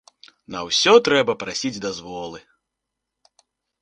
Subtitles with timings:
[0.53, 2.39] На ўсё трэба прасіць дазволы.